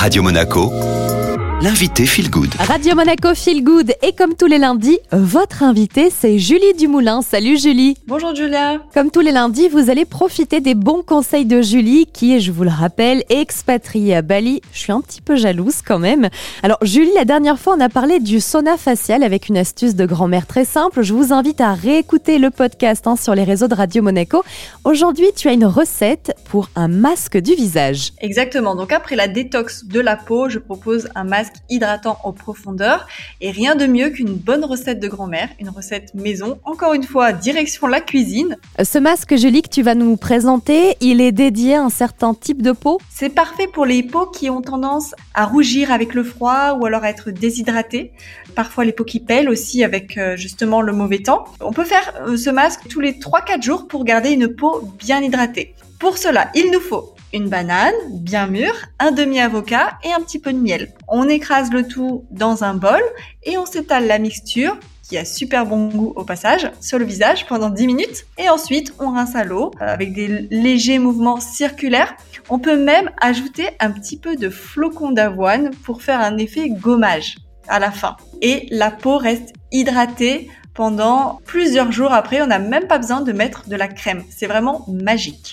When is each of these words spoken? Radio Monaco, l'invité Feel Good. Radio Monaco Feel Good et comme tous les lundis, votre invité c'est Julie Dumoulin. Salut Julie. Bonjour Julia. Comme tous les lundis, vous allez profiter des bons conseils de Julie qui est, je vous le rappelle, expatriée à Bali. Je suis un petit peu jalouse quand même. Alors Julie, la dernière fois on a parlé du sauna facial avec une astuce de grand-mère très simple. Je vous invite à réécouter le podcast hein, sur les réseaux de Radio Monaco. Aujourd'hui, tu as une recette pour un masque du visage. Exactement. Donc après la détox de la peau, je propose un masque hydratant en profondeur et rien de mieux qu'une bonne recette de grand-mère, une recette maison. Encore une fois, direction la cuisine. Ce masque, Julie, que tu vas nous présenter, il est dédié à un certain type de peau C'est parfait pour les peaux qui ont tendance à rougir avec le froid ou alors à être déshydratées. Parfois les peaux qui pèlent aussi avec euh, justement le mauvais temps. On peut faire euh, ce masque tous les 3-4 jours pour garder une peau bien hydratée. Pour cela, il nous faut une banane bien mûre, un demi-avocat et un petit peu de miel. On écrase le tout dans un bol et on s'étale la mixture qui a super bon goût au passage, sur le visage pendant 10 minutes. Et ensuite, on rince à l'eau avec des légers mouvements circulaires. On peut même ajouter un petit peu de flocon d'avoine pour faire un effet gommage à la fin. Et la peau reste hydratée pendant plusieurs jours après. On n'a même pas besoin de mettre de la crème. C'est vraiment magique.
Radio 0.00 0.22
Monaco, 0.22 0.70
l'invité 1.62 2.06
Feel 2.06 2.28
Good. 2.28 2.54
Radio 2.58 2.96
Monaco 2.96 3.36
Feel 3.36 3.62
Good 3.62 3.92
et 4.02 4.12
comme 4.14 4.34
tous 4.34 4.46
les 4.46 4.58
lundis, 4.58 4.98
votre 5.12 5.62
invité 5.62 6.10
c'est 6.10 6.36
Julie 6.36 6.74
Dumoulin. 6.76 7.22
Salut 7.22 7.56
Julie. 7.56 7.96
Bonjour 8.08 8.34
Julia. 8.34 8.80
Comme 8.92 9.12
tous 9.12 9.20
les 9.20 9.30
lundis, 9.30 9.68
vous 9.68 9.88
allez 9.88 10.04
profiter 10.04 10.60
des 10.60 10.74
bons 10.74 11.02
conseils 11.02 11.44
de 11.44 11.62
Julie 11.62 12.06
qui 12.12 12.34
est, 12.34 12.40
je 12.40 12.50
vous 12.50 12.64
le 12.64 12.70
rappelle, 12.70 13.22
expatriée 13.28 14.16
à 14.16 14.22
Bali. 14.22 14.60
Je 14.72 14.78
suis 14.80 14.90
un 14.90 15.00
petit 15.00 15.20
peu 15.20 15.36
jalouse 15.36 15.82
quand 15.86 16.00
même. 16.00 16.30
Alors 16.64 16.78
Julie, 16.82 17.12
la 17.14 17.24
dernière 17.24 17.60
fois 17.60 17.76
on 17.76 17.80
a 17.80 17.88
parlé 17.88 18.18
du 18.18 18.40
sauna 18.40 18.76
facial 18.76 19.22
avec 19.22 19.48
une 19.48 19.56
astuce 19.56 19.94
de 19.94 20.04
grand-mère 20.04 20.48
très 20.48 20.64
simple. 20.64 21.02
Je 21.02 21.14
vous 21.14 21.32
invite 21.32 21.60
à 21.60 21.74
réécouter 21.74 22.38
le 22.38 22.50
podcast 22.50 23.06
hein, 23.06 23.14
sur 23.14 23.36
les 23.36 23.44
réseaux 23.44 23.68
de 23.68 23.74
Radio 23.74 24.02
Monaco. 24.02 24.42
Aujourd'hui, 24.82 25.26
tu 25.36 25.46
as 25.46 25.52
une 25.52 25.66
recette 25.66 26.34
pour 26.50 26.70
un 26.74 26.88
masque 26.88 27.36
du 27.36 27.54
visage. 27.54 28.14
Exactement. 28.20 28.74
Donc 28.74 28.90
après 28.90 29.14
la 29.14 29.28
détox 29.28 29.84
de 29.84 30.00
la 30.00 30.16
peau, 30.16 30.48
je 30.48 30.58
propose 30.58 31.08
un 31.14 31.22
masque 31.22 31.51
hydratant 31.68 32.18
en 32.24 32.32
profondeur 32.32 33.06
et 33.40 33.50
rien 33.50 33.74
de 33.74 33.86
mieux 33.86 34.10
qu'une 34.10 34.34
bonne 34.34 34.64
recette 34.64 35.00
de 35.00 35.08
grand-mère, 35.08 35.48
une 35.60 35.68
recette 35.68 36.14
maison. 36.14 36.58
Encore 36.64 36.94
une 36.94 37.04
fois, 37.04 37.32
direction 37.32 37.86
la 37.86 38.00
cuisine. 38.00 38.56
Ce 38.82 38.98
masque, 38.98 39.36
Julie, 39.36 39.62
que 39.62 39.68
tu 39.68 39.82
vas 39.82 39.94
nous 39.94 40.16
présenter, 40.16 40.96
il 41.00 41.20
est 41.20 41.32
dédié 41.32 41.76
à 41.76 41.82
un 41.82 41.90
certain 41.90 42.34
type 42.34 42.62
de 42.62 42.72
peau 42.72 43.00
C'est 43.10 43.30
parfait 43.30 43.66
pour 43.66 43.86
les 43.86 44.02
peaux 44.02 44.26
qui 44.26 44.50
ont 44.50 44.62
tendance 44.62 45.14
à 45.34 45.46
rougir 45.46 45.92
avec 45.92 46.14
le 46.14 46.24
froid 46.24 46.76
ou 46.78 46.86
alors 46.86 47.04
à 47.04 47.10
être 47.10 47.30
déshydratées. 47.30 48.12
Parfois 48.54 48.84
les 48.84 48.92
peaux 48.92 49.04
qui 49.04 49.20
pèlent 49.20 49.48
aussi 49.48 49.84
avec 49.84 50.18
euh, 50.18 50.36
justement 50.36 50.82
le 50.82 50.92
mauvais 50.92 51.20
temps. 51.20 51.44
On 51.60 51.72
peut 51.72 51.84
faire 51.84 52.12
euh, 52.26 52.36
ce 52.36 52.50
masque 52.50 52.88
tous 52.88 53.00
les 53.00 53.12
3-4 53.12 53.62
jours 53.62 53.88
pour 53.88 54.04
garder 54.04 54.30
une 54.30 54.48
peau 54.48 54.82
bien 54.98 55.22
hydratée. 55.22 55.74
Pour 56.02 56.18
cela, 56.18 56.50
il 56.56 56.72
nous 56.72 56.80
faut 56.80 57.14
une 57.32 57.48
banane 57.48 57.94
bien 58.10 58.48
mûre, 58.48 58.74
un 58.98 59.12
demi-avocat 59.12 59.98
et 60.02 60.12
un 60.12 60.18
petit 60.18 60.40
peu 60.40 60.52
de 60.52 60.58
miel. 60.58 60.92
On 61.06 61.28
écrase 61.28 61.70
le 61.70 61.86
tout 61.86 62.24
dans 62.32 62.64
un 62.64 62.74
bol 62.74 63.00
et 63.44 63.56
on 63.56 63.66
s'étale 63.66 64.08
la 64.08 64.18
mixture 64.18 64.76
qui 65.04 65.16
a 65.16 65.24
super 65.24 65.64
bon 65.64 65.86
goût 65.86 66.12
au 66.16 66.24
passage, 66.24 66.68
sur 66.80 66.98
le 66.98 67.04
visage 67.04 67.46
pendant 67.46 67.70
10 67.70 67.86
minutes. 67.86 68.26
Et 68.36 68.48
ensuite, 68.48 68.92
on 68.98 69.12
rince 69.12 69.36
à 69.36 69.44
l'eau 69.44 69.70
avec 69.78 70.12
des 70.12 70.26
légers 70.50 70.98
mouvements 70.98 71.38
circulaires. 71.38 72.16
On 72.50 72.58
peut 72.58 72.76
même 72.76 73.12
ajouter 73.20 73.68
un 73.78 73.92
petit 73.92 74.18
peu 74.18 74.34
de 74.34 74.50
flocon 74.50 75.12
d'avoine 75.12 75.70
pour 75.84 76.02
faire 76.02 76.20
un 76.20 76.36
effet 76.36 76.68
gommage 76.68 77.36
à 77.68 77.78
la 77.78 77.92
fin. 77.92 78.16
Et 78.40 78.66
la 78.72 78.90
peau 78.90 79.18
reste 79.18 79.52
hydratée 79.70 80.50
pendant 80.74 81.40
plusieurs 81.44 81.92
jours 81.92 82.12
après. 82.12 82.42
On 82.42 82.46
n'a 82.46 82.58
même 82.58 82.88
pas 82.88 82.98
besoin 82.98 83.20
de 83.20 83.32
mettre 83.32 83.68
de 83.68 83.76
la 83.76 83.88
crème. 83.88 84.24
C'est 84.30 84.46
vraiment 84.46 84.84
magique. 84.88 85.50